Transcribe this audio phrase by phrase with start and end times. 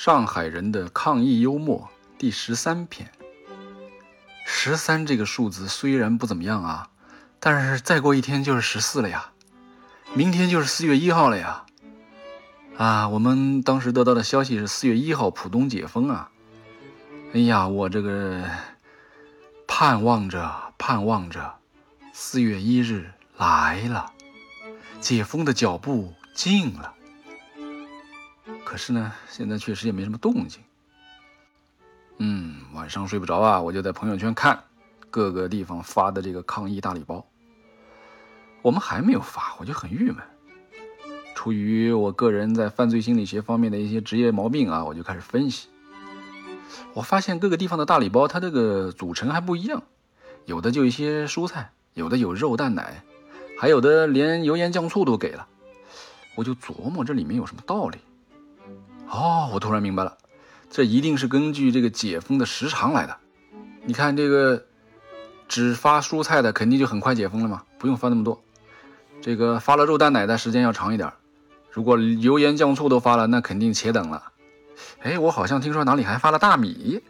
[0.00, 1.88] 上海人的抗疫幽默
[2.18, 3.10] 第十三篇。
[4.46, 6.90] 十三这个数字虽然不怎么样啊，
[7.40, 9.32] 但是再过一天就是十四了呀，
[10.14, 11.66] 明天就是四月一号了呀。
[12.76, 16.30] 啊，我们当时得到的消息是四月一号浦东解封啊。
[17.34, 18.44] 哎呀，我这个
[19.66, 21.56] 盼望着盼望着，
[22.12, 24.12] 四月一日来了，
[25.00, 26.94] 解封的脚步近了。
[28.68, 30.62] 可是呢，现在确实也没什么动静。
[32.18, 34.62] 嗯，晚上睡不着啊，我就在朋友圈看
[35.08, 37.26] 各个地方发的这个抗疫大礼包。
[38.60, 40.16] 我们还没有发，我就很郁闷。
[41.34, 45.68] 出于我个人在犯罪心理学方面的一些职业毛病啊，我就开始分析。
[46.92, 49.82] 我发现各个地方的大礼包，它这个组成还不一样，
[50.44, 53.02] 有的就一些蔬菜，有的有肉蛋奶，
[53.58, 55.48] 还有的连油盐酱醋都给了。
[56.36, 57.96] 我就琢磨这里面有什么道理。
[59.10, 60.16] 哦，我突然明白了，
[60.70, 63.16] 这一定是根据这个解封的时长来的。
[63.84, 64.66] 你看这个
[65.48, 68.42] 只发蔬菜的，肯定就很快解封了嘛，不用发那么多。
[69.20, 71.12] 这个发了肉蛋奶的时间要长一点。
[71.70, 74.32] 如果油盐酱醋都发了，那肯定且等了。
[75.00, 77.02] 哎，我好像听说哪里还发了大米，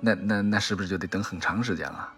[0.00, 2.10] 那那那是不是就得等很长时间了？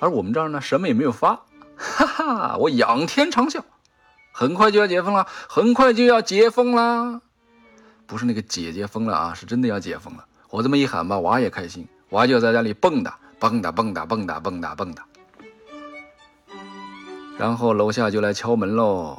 [0.00, 1.40] 而我们这儿呢，什么也没有发，
[1.76, 3.60] 哈哈，我仰天长啸，
[4.32, 7.20] 很快就要解封了，很快就要解封啦。
[8.12, 10.24] 不是那个姐姐疯了啊，是真的要解封了。
[10.50, 15.00] 我这么一喊吧，娃也开心，娃就在家里蹦跶蹦跶蹦跶蹦跶蹦跶蹦跶。
[17.38, 19.18] 然后楼下就来敲门喽。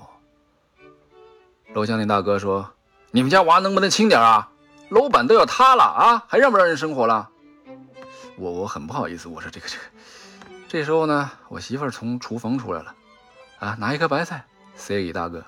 [1.73, 2.69] 楼下那大哥说
[3.09, 4.51] ：“你们家娃能不能轻点啊？
[4.89, 7.27] 楼板都要塌了啊，还让不让人生活了？”
[8.37, 9.83] 我我很不好意思，我说这个这个。
[10.67, 12.93] 这时候呢，我媳妇儿从厨房出来了，
[13.57, 15.43] 啊，拿一颗白菜塞给大哥。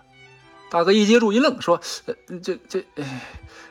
[0.70, 3.22] 大哥一接住一愣，说：“呃，这这，哎，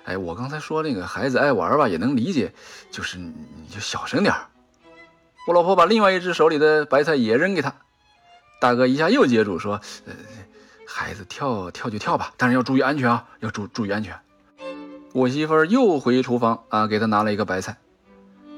[0.04, 2.52] 哎，我刚才说那个孩子爱玩吧，也能理解，
[2.90, 3.34] 就是你
[3.70, 4.34] 就小声点
[5.46, 7.74] 我老婆把另外一只手里的白菜也扔给他，
[8.60, 10.14] 大哥一下又接住说：“呃，
[10.86, 14.18] 孩子跳跳就跳吧，但是要注意安全啊，要注注意安全。”
[15.12, 17.76] 我媳妇儿又回厨房啊，给他拿了一个白菜，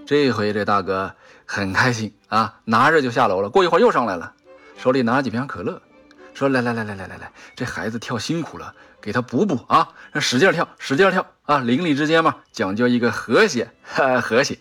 [0.06, 3.50] 这回这大哥很开心啊，拿着就下楼了。
[3.50, 4.33] 过一会儿又上来了，
[4.78, 5.83] 手里拿几瓶可乐。
[6.36, 9.88] 说来来来来来来来，这孩子跳辛苦了，给他补补啊！
[10.12, 11.60] 让使劲跳，使劲跳啊！
[11.60, 14.58] 邻里之间嘛，讲究一个和谐，哈，和谐。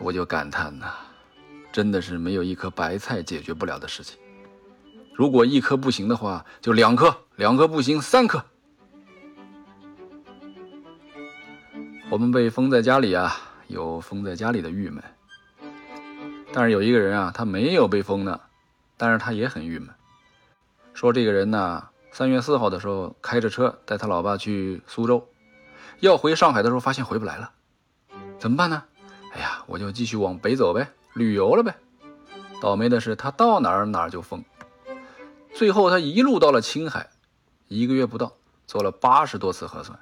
[0.00, 0.86] 我就感叹呐，
[1.70, 4.18] 真的是没有一颗白菜解决不了的事情。
[5.14, 8.44] 如果一颗不行的话，就两颗，两颗不行，三颗。
[12.10, 13.36] 我们被封在家里啊，
[13.68, 15.00] 有封在家里的郁闷。
[16.52, 18.40] 但是有一个人啊，他没有被封呢。
[18.96, 19.88] 但是他也很郁闷，
[20.92, 25.28] 说这个人呢，三月四号的时候开着车带他老爸去苏州，
[26.00, 27.50] 要回上海的时候发现回不来了，
[28.38, 28.84] 怎么办呢？
[29.32, 31.74] 哎呀，我就继续往北走呗，旅游了呗。
[32.60, 34.42] 倒霉的是他到哪儿哪儿就封，
[35.52, 37.10] 最后他一路到了青海，
[37.68, 38.32] 一个月不到
[38.66, 39.98] 做了八十多次核酸，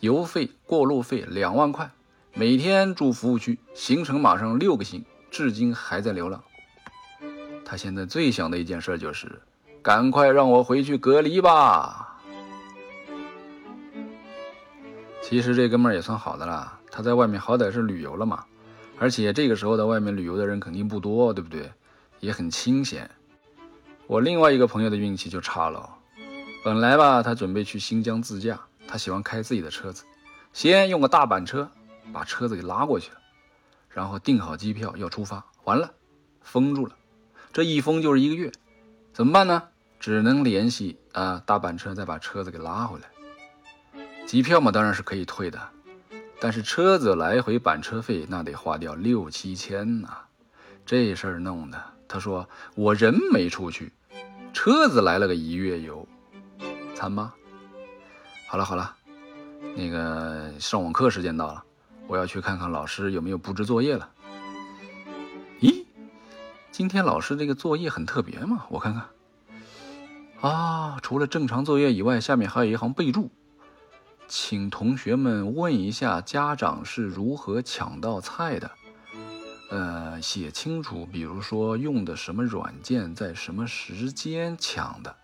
[0.00, 1.90] 油费过路费两万块，
[2.34, 6.42] 每天住服务区，行程马上六个星，至今还在流浪。
[7.72, 9.40] 他现在最想的一件事就是，
[9.80, 12.18] 赶快让我回去隔离吧。
[15.22, 18.44] 其实这哥们儿也算好的了，他在外面好歹是旅游了嘛，
[18.98, 21.72] 而且这个时候在外面旅游的人肯定不多，对不对？
[22.20, 23.10] 也很清闲。
[24.06, 25.88] 我另外一个朋友的运气就差了，
[26.62, 30.04] 本来吧，他准备去新疆自驾，他喜欢开自己的车子，
[30.52, 31.66] 先用个大板车
[32.12, 33.16] 把车子给拉过去了，
[33.88, 35.90] 然后订好机票要出发，完了
[36.42, 36.94] 封住了。
[37.52, 38.50] 这一封就是一个月，
[39.12, 39.64] 怎么办呢？
[40.00, 44.02] 只能联系啊大板车，再把车子给拉回来。
[44.26, 45.60] 机票嘛，当然是可以退的，
[46.40, 50.08] 但是车子来回板车费那得花掉六七千呐。
[50.86, 53.92] 这事儿弄的，他说我人没出去，
[54.54, 56.08] 车子来了个一月游，
[56.94, 57.34] 惨吗？
[58.48, 58.96] 好了好了，
[59.76, 61.62] 那个上网课时间到了，
[62.06, 64.08] 我要去看看老师有没有布置作业了。
[66.72, 68.64] 今天老师这个作业很特别嘛？
[68.70, 69.04] 我看看，
[70.50, 73.28] 啊，除了正常作业以外，下面还有一行备注，
[74.26, 78.70] 请同学们问一下家长是如何抢到菜的，
[79.68, 85.14] 呃，写清楚，比如说用的什么软件，在什么时间抢的，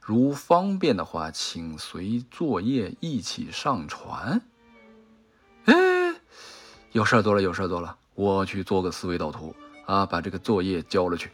[0.00, 4.40] 如方便的话，请随作业一起上传。
[5.64, 5.74] 哎，
[6.92, 9.52] 有事儿做了，有事儿做了，我去做个思维导图。
[9.86, 11.30] 啊，把这个作业交了去。